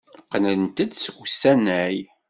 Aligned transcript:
Qqlent-d 0.23 0.91
seg 1.03 1.15
usanay. 1.23 1.95